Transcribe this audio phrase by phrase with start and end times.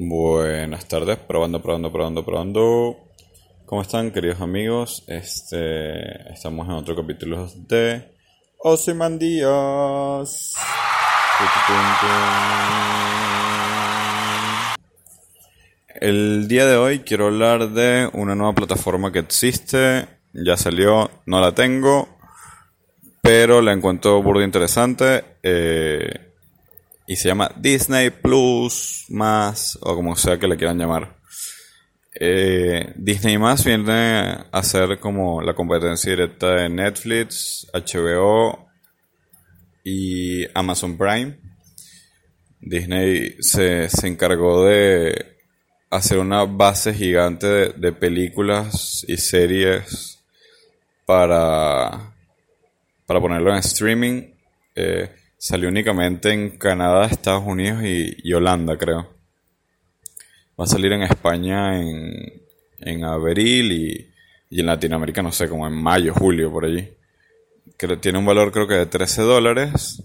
[0.00, 2.96] Buenas tardes, probando, probando, probando, probando.
[3.66, 5.02] ¿Cómo están, queridos amigos?
[5.08, 8.04] Este, estamos en otro capítulo de
[8.58, 10.54] Ozymandias.
[16.00, 20.06] El día de hoy quiero hablar de una nueva plataforma que existe.
[20.32, 22.08] Ya salió, no la tengo,
[23.20, 25.24] pero la encuentro burda interesante.
[25.42, 26.27] Eh,
[27.08, 31.16] y se llama Disney Plus más, o como sea que le quieran llamar.
[32.14, 38.68] Eh, Disney más viene a ser como la competencia directa de Netflix, HBO
[39.82, 41.38] y Amazon Prime.
[42.60, 45.38] Disney se, encargó de
[45.88, 50.22] hacer una base gigante de, películas y series
[51.06, 52.12] para,
[53.06, 54.34] para ponerlo en streaming.
[54.74, 59.08] Eh, Salió únicamente en Canadá, Estados Unidos y, Holanda, creo.
[60.58, 62.42] Va a salir en España en,
[62.80, 64.10] en abril y,
[64.50, 66.88] y, en Latinoamérica, no sé, como en mayo, julio, por allí.
[68.00, 70.02] Tiene un valor creo que de 13 dólares.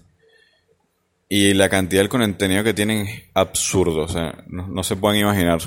[1.28, 5.60] Y la cantidad de contenido que tienen es absurdo, o sea, no, se pueden imaginar.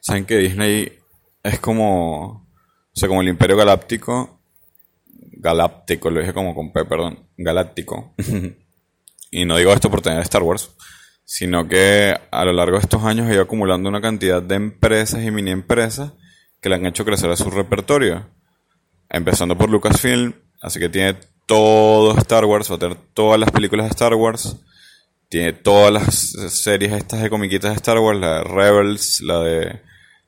[0.00, 0.98] Saben que Disney
[1.42, 2.46] es como, o
[2.94, 4.40] sea, como el Imperio Galáctico,
[5.32, 8.14] Galáctico, lo dije como con P, perdón, Galáctico.
[9.30, 10.70] y no digo esto por tener Star Wars,
[11.24, 15.22] sino que a lo largo de estos años ha ido acumulando una cantidad de empresas
[15.22, 16.12] y mini empresas
[16.60, 18.26] que le han hecho crecer a su repertorio.
[19.08, 23.86] Empezando por Lucasfilm, así que tiene todo Star Wars, va a tener todas las películas
[23.86, 24.56] de Star Wars,
[25.28, 26.14] tiene todas las
[26.52, 29.80] series estas de comiquitas de Star Wars, la de Rebels, la de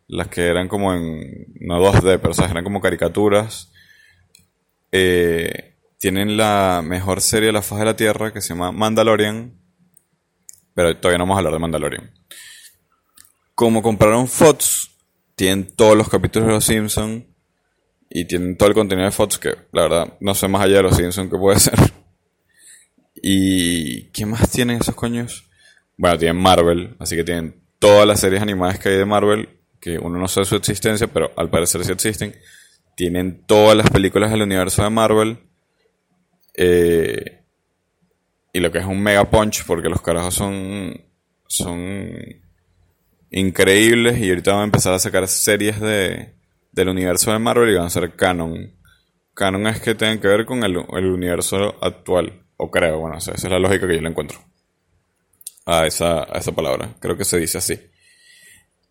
[0.06, 3.72] las que eran como en, no 2D, pero o eran como caricaturas.
[4.92, 5.71] Eh,
[6.02, 9.56] tienen la mejor serie de la faz de la Tierra que se llama Mandalorian.
[10.74, 12.10] Pero todavía no vamos a hablar de Mandalorian.
[13.54, 14.90] Como compraron Fox,
[15.36, 17.22] tienen todos los capítulos de Los Simpsons.
[18.10, 20.82] Y tienen todo el contenido de Fox que, la verdad, no sé más allá de
[20.82, 21.78] Los Simpsons que puede ser.
[23.22, 25.48] ¿Y qué más tienen esos coños?
[25.96, 30.00] Bueno, tienen Marvel, así que tienen todas las series animadas que hay de Marvel, que
[30.00, 32.34] uno no sabe su existencia, pero al parecer sí existen.
[32.96, 35.51] Tienen todas las películas del universo de Marvel
[36.54, 37.44] eh,
[38.52, 41.00] y lo que es un mega punch, porque los carajos son,
[41.46, 42.42] son
[43.30, 46.34] increíbles y ahorita van a empezar a sacar series de,
[46.70, 48.74] del universo de Marvel y van a ser canon.
[49.34, 53.44] Canon es que tengan que ver con el, universo actual, o creo, bueno, esa es
[53.44, 54.38] la lógica que yo le encuentro
[55.64, 57.80] a esa, a esa palabra, creo que se dice así.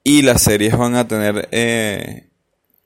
[0.03, 2.31] Y las series van a tener eh,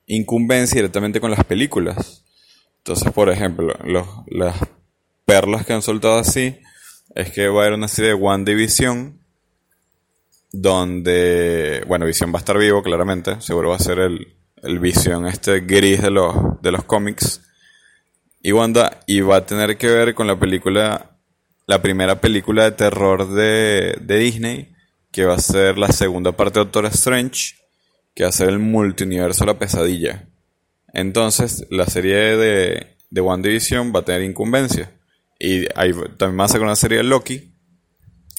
[0.06, 2.25] incumbencia directamente con las películas.
[2.86, 3.74] Entonces, por ejemplo,
[4.28, 4.56] las
[5.24, 6.56] perlas que han soltado así
[7.16, 9.18] es que va a haber una serie de One Division
[10.52, 15.26] donde, bueno, Vision va a estar vivo, claramente, seguro va a ser el, el Vision
[15.26, 17.42] este gris de los, de los cómics.
[18.40, 21.18] Y Wanda, y va a tener que ver con la película,
[21.66, 24.72] la primera película de terror de, de Disney,
[25.10, 27.56] que va a ser la segunda parte de Doctor Strange,
[28.14, 30.28] que va a ser el multiuniverso La Pesadilla.
[30.96, 34.90] Entonces, la serie de, de One Division va a tener incumbencia.
[35.38, 37.52] Y ahí también va a sacar una serie de Loki.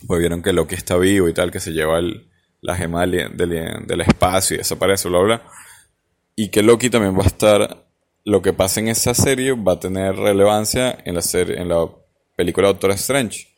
[0.07, 1.99] Pues vieron que Loki está vivo y tal, que se lleva
[2.61, 5.43] la gema del, espacio y desaparece, bla, bla.
[6.35, 7.85] Y que Loki también va a estar.
[8.25, 11.87] Lo que pasa en esa serie va a tener relevancia en la, serie, en la
[12.35, 13.49] película Doctor Strange.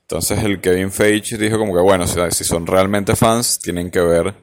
[0.00, 4.34] Entonces el Kevin Feige dijo como que bueno, si son realmente fans, tienen que ver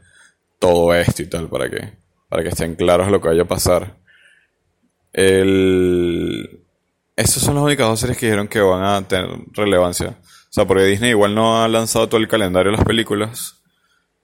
[0.59, 1.93] todo esto y tal para que,
[2.29, 4.02] para que estén claros lo que vaya a pasar.
[5.13, 6.61] El...
[7.15, 10.09] Estas son las únicas dos series que dijeron que van a tener relevancia.
[10.09, 13.61] O sea, porque Disney igual no ha lanzado todo el calendario de las películas.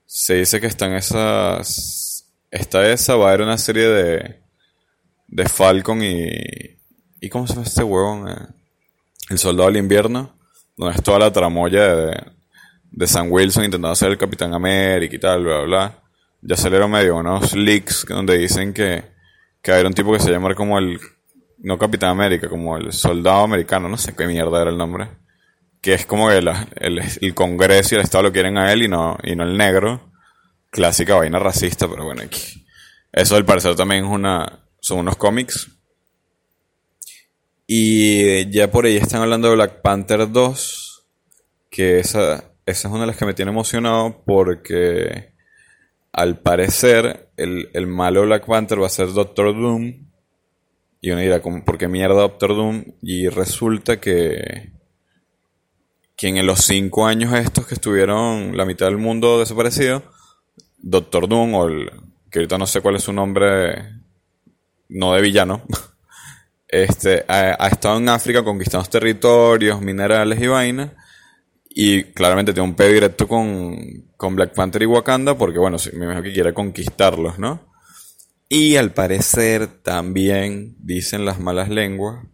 [0.06, 2.26] Se dice que están esas...
[2.52, 4.40] Está esa, va a haber una serie de...
[5.28, 6.28] De Falcon y...
[7.22, 8.30] ¿Y cómo se llama este huevón?
[8.30, 8.48] Eh,
[9.30, 10.36] el Soldado del Invierno.
[10.76, 12.24] Donde es toda la tramoya de,
[12.92, 16.04] de Sam Wilson intentando ser el Capitán América y tal, bla, bla, bla.
[16.42, 19.04] Ya salieron medio unos leaks donde dicen que
[19.62, 21.00] que había un tipo que se llamaba como el,
[21.60, 25.10] no Capitán América, como el soldado americano, no sé qué mierda era el nombre.
[25.82, 26.50] Que es como que el,
[27.22, 30.12] el, Congreso y el Estado lo quieren a él y no, y no el negro.
[30.70, 32.22] Clásica vaina racista, pero bueno,
[33.12, 35.70] eso al parecer también es una, son unos cómics.
[37.66, 41.06] Y ya por ahí están hablando de Black Panther 2,
[41.70, 45.34] que esa, esa es una de las que me tiene emocionado porque
[46.12, 50.08] al parecer, el, el, malo Black Panther va a ser Doctor Doom.
[51.02, 52.84] Y uno dirá, ¿por qué mierda Doctor Doom?
[53.02, 54.74] Y resulta que,
[56.16, 60.04] que en los cinco años estos que estuvieron la mitad del mundo desaparecido,
[60.78, 61.92] Doctor Doom, o el,
[62.30, 64.02] que ahorita no sé cuál es su nombre,
[64.90, 65.64] no de villano,
[66.68, 70.92] este, ha, estado en África conquistando territorios, minerales y vainas.
[71.82, 73.78] Y claramente tiene un pedo directo con,
[74.18, 77.72] con Black Panther y Wakanda, porque bueno, me imagino que quiere conquistarlos, ¿no?
[78.50, 82.26] Y al parecer también dicen las malas lenguas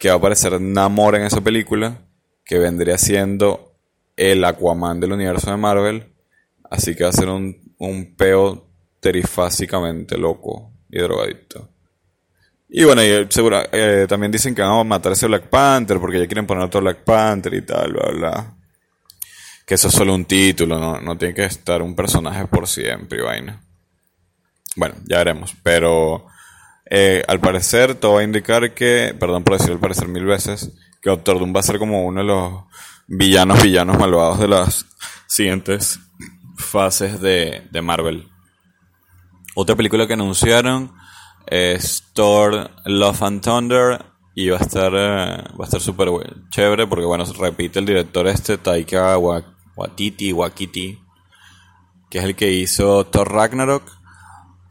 [0.00, 2.08] que va a aparecer Namor en esa película,
[2.44, 3.76] que vendría siendo
[4.16, 6.12] el Aquaman del universo de Marvel.
[6.68, 8.68] Así que va a ser un, un peo
[8.98, 11.68] terifásicamente loco y drogadicto.
[12.68, 16.00] Y bueno, y seguro, eh, también dicen que vamos a matar a ese Black Panther
[16.00, 18.56] porque ya quieren poner otro Black Panther y tal, bla, bla.
[19.66, 23.22] Que eso es solo un título, no, no tiene que estar un personaje por siempre
[23.22, 23.60] vaina.
[24.76, 25.54] Bueno, ya veremos.
[25.62, 26.26] Pero
[26.86, 30.72] eh, al parecer todo va a indicar que, perdón por decir al parecer mil veces,
[31.00, 32.64] que Doctor Doom va a ser como uno de los
[33.06, 34.86] villanos, villanos malvados de las
[35.26, 36.00] siguientes
[36.56, 38.28] fases de, de Marvel.
[39.54, 40.92] Otra película que anunciaron
[41.46, 46.08] es Thor Love and Thunder y va a estar eh, va a estar súper
[46.50, 50.98] chévere porque bueno repite el director este Taika Waititi Wakiti
[52.10, 54.02] que es el que hizo Thor Ragnarok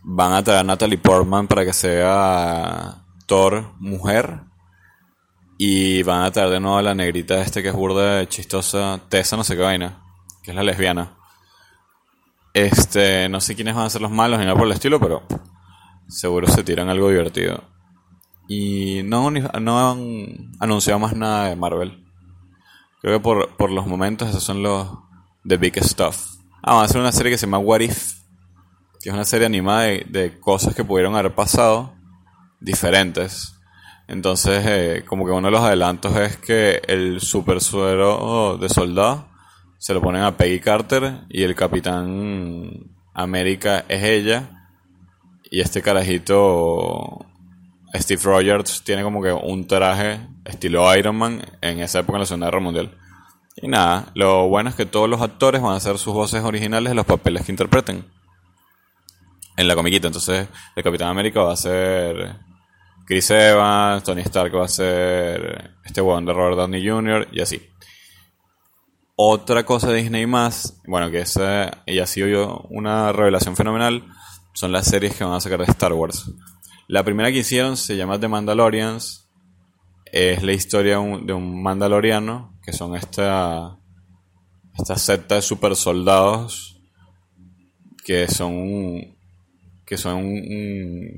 [0.04, 4.42] van a traer a Natalie Portman para que sea Thor mujer.
[5.58, 9.38] Y van a traer de nuevo a la negrita este que es burda chistosa, Tessa
[9.38, 10.04] no sé qué vaina,
[10.44, 11.18] que es la lesbiana.
[12.54, 15.24] Este, no sé quiénes van a ser los malos ni nada por el estilo, pero
[16.08, 17.64] seguro se tiran algo divertido.
[18.48, 22.04] Y no, no han anunciado más nada de Marvel.
[23.02, 24.88] Creo que por, por los momentos esos son los
[25.48, 26.36] The Big Stuff.
[26.62, 28.14] Ah, van a hacer una serie que se llama What If,
[29.02, 31.96] que es una serie animada de, cosas que pudieron haber pasado
[32.60, 33.56] diferentes.
[34.08, 39.28] Entonces, eh, como que uno de los adelantos es que el super suero de soldado
[39.80, 44.68] se lo ponen a Peggy Carter y el Capitán América es ella.
[45.50, 47.26] Y este carajito,
[47.94, 52.26] Steve Rogers, tiene como que un traje estilo Iron Man en esa época en la
[52.26, 52.98] Segunda Guerra Mundial.
[53.58, 56.90] Y nada, lo bueno es que todos los actores van a hacer sus voces originales
[56.90, 58.06] de los papeles que interpreten
[59.58, 60.08] en la comiquita.
[60.08, 62.38] Entonces, el Capitán América va a ser
[63.06, 67.28] Chris Evans, Tony Stark va a ser este weón de Robert Downey Jr.
[67.32, 67.62] y así.
[69.16, 74.08] Otra cosa de Disney más, bueno, que esa ha sido una revelación fenomenal,
[74.54, 76.32] son las series que van a sacar de Star Wars.
[76.88, 79.30] La primera que hicieron se llama The Mandalorians.
[80.06, 83.80] Es la historia de un mandaloriano, que son esta,
[84.78, 86.72] esta secta de super soldados
[88.04, 89.16] que son
[89.86, 90.24] que son,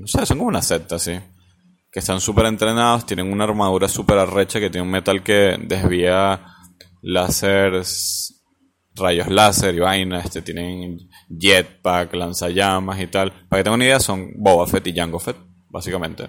[0.02, 1.12] o sea, son como una secta, sí.
[1.92, 6.44] Que están súper entrenados, tienen una armadura súper arrecha que tiene un metal que desvía
[7.00, 8.42] láseres,
[8.96, 13.30] rayos láser y vaina, este, tienen jetpack, lanzallamas y tal.
[13.48, 15.36] Para que tengan una idea, son Boba Fett y Jango Fett,
[15.74, 16.28] básicamente.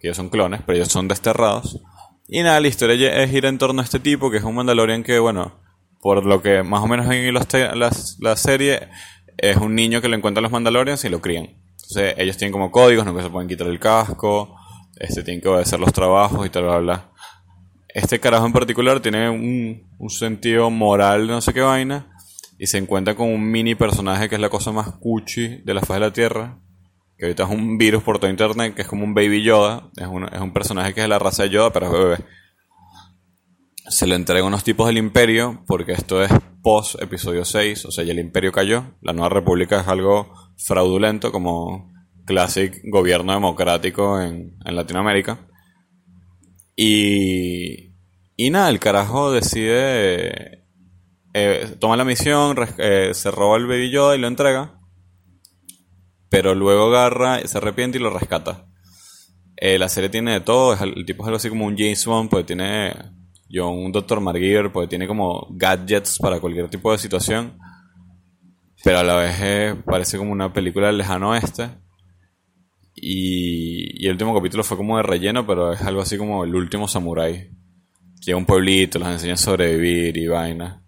[0.00, 1.78] Que ellos son clones, pero ellos son desterrados.
[2.26, 5.02] Y nada, la historia es ir en torno a este tipo, que es un Mandalorian
[5.02, 5.60] que, bueno,
[6.00, 7.90] por lo que más o menos en la,
[8.20, 8.88] la serie,
[9.36, 11.50] es un niño que le encuentra a los Mandalorians y lo crían.
[11.72, 14.56] Entonces ellos tienen como códigos, que se pueden quitar el casco,
[14.96, 17.12] este, tienen que obedecer los trabajos y tal, bla, bla.
[17.88, 22.14] Este carajo en particular tiene un, un sentido moral no sé qué vaina
[22.58, 25.80] y se encuentra con un mini personaje que es la cosa más cuchi de la
[25.80, 26.58] faz de la Tierra,
[27.18, 30.06] que ahorita es un virus por todo internet, que es como un baby Yoda, es
[30.06, 32.18] un, es un personaje que es de la raza de Yoda, pero es bebé.
[33.88, 36.30] Se le entrega unos tipos del imperio, porque esto es
[36.62, 41.32] post episodio 6, o sea, ya el imperio cayó, la nueva república es algo fraudulento
[41.32, 41.92] como
[42.24, 45.48] classic gobierno democrático en, Latinoamérica.
[46.76, 47.94] Y,
[48.36, 50.66] y nada, el carajo decide,
[51.34, 54.77] eh, toma la misión, eh, se roba el Baby Yoda y lo entrega,
[56.28, 58.66] pero luego agarra, se arrepiente y lo rescata.
[59.56, 62.30] Eh, la serie tiene de todo, el tipo es algo así como un James Bond,
[62.30, 62.94] pues tiene
[63.60, 64.20] un Dr.
[64.20, 67.58] Margiver, pues tiene como gadgets para cualquier tipo de situación
[68.84, 71.68] pero a la vez eh, parece como una película del lejano oeste.
[72.94, 76.88] Y, el último capítulo fue como de relleno, pero es algo así como el último
[76.88, 77.50] samurái.
[78.24, 80.82] Llega un pueblito, les enseña a sobrevivir y vaina.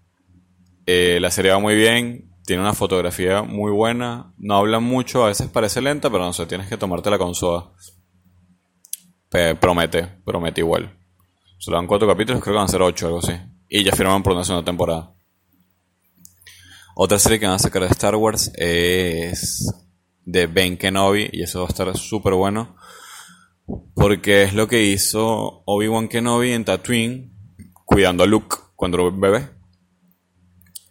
[0.86, 5.28] Eh, la serie va muy bien, tiene una fotografía muy buena, no habla mucho, a
[5.28, 7.70] veces parece lenta, pero no sé, tienes que tomarte la consola.
[9.60, 10.96] promete, promete igual.
[11.58, 13.32] Solo dan cuatro capítulos, creo que van a ser ocho, algo así.
[13.68, 15.14] Y ya firman por una segunda temporada.
[16.96, 19.72] Otra serie que van a sacar de Star Wars es
[20.24, 22.76] de Ben Kenobi y eso va a estar súper bueno
[23.94, 27.32] porque es lo que hizo Obi-Wan Kenobi en Tatooine
[27.84, 29.48] cuidando a Luke cuando era bebé.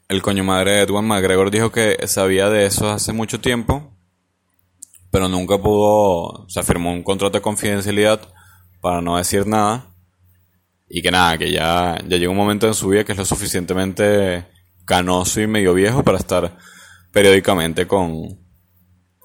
[0.09, 3.95] El coño madre de Edwin McGregor dijo que sabía de eso hace mucho tiempo,
[5.11, 8.19] pero nunca pudo, o sea, firmó un contrato de confidencialidad
[8.81, 9.85] para no decir nada.
[10.89, 13.25] Y que nada, que ya, ya llegó un momento en su vida que es lo
[13.25, 14.47] suficientemente
[14.85, 16.57] canoso y medio viejo para estar
[17.11, 18.39] periódicamente con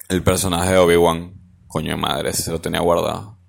[0.07, 1.33] el personaje de Obi-Wan.
[1.65, 3.39] Coño madre, se lo tenía guardado.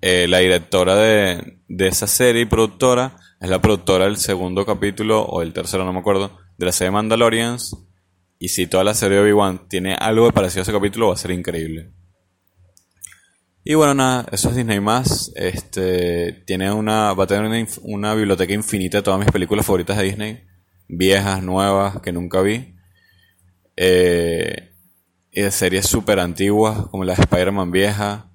[0.00, 5.22] Eh, la directora de, de esa serie y productora es la productora del segundo capítulo,
[5.22, 7.76] o el tercero, no me acuerdo, de la serie Mandalorians.
[8.38, 11.18] Y si toda la serie de Obi-Wan tiene algo parecido a ese capítulo, va a
[11.18, 11.92] ser increíble.
[13.68, 15.32] Y bueno, nada, eso es Disney más.
[15.34, 20.04] Este, tiene una, va a tener una, biblioteca infinita de todas mis películas favoritas de
[20.04, 20.44] Disney.
[20.86, 22.76] Viejas, nuevas, que nunca vi.
[23.76, 24.72] Eh,
[25.32, 28.30] y de series súper antiguas, como la de Spider-Man vieja,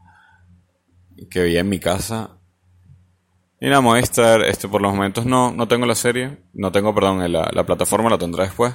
[1.30, 2.41] que vi en mi casa.
[3.64, 7.32] Y nada, Movistar, este, por los momentos no, no tengo la serie, no tengo, perdón,
[7.32, 8.74] la, la plataforma, la tendré después.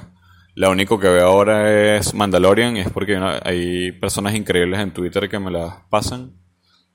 [0.55, 5.27] Lo único que veo ahora es Mandalorian y es porque hay personas increíbles en Twitter
[5.27, 6.37] que me las pasan.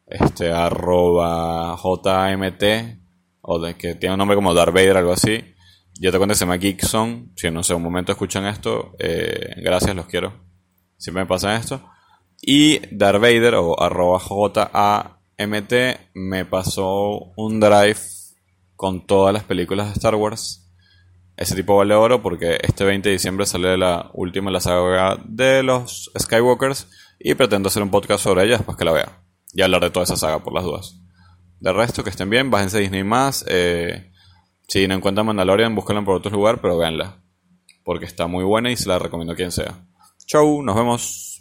[0.07, 2.65] Este, arroba JMT,
[3.43, 5.55] o de que tiene un nombre como Darth Vader, algo así.
[6.01, 7.33] Yo te cuento se llama Geekson.
[7.37, 10.33] Si no sé, un momento escuchan esto, eh, gracias, los quiero.
[10.97, 11.85] Siempre me pasan esto.
[12.41, 17.99] Y Darth Vader, o arroba JA MT me pasó un drive
[18.77, 20.71] con todas las películas de Star Wars.
[21.37, 25.63] Ese tipo vale oro porque este 20 de diciembre sale la última la saga de
[25.63, 29.23] los Skywalkers y pretendo hacer un podcast sobre ella después que la vea.
[29.53, 30.99] Y hablar de toda esa saga por las dudas.
[31.61, 33.45] De resto, que estén bien, bájense Disney más.
[33.49, 34.11] Eh,
[34.67, 37.23] si no encuentran Mandalorian, búsquenla por otro lugar, pero véanla.
[37.85, 39.87] Porque está muy buena y se la recomiendo a quien sea.
[40.27, 41.32] Chau, nos vemos.